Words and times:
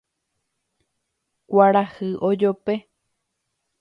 Kuarahy 1.49 2.09
ojope 2.29 2.75